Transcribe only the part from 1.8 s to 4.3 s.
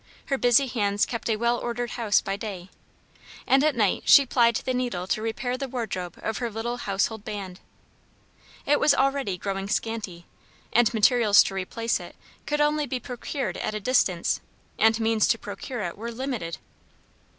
house by day, and at night she